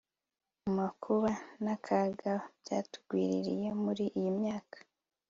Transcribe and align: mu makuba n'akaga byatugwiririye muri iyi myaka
mu 0.63 0.71
makuba 0.79 1.29
n'akaga 1.63 2.33
byatugwiririye 2.61 3.67
muri 3.83 4.03
iyi 4.17 4.31
myaka 4.39 4.77